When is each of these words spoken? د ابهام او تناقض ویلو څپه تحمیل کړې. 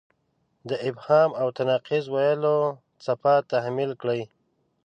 د 0.69 0.71
ابهام 0.89 1.31
او 1.41 1.47
تناقض 1.57 2.05
ویلو 2.13 2.57
څپه 3.03 3.33
تحمیل 3.51 3.91
کړې. 4.01 4.21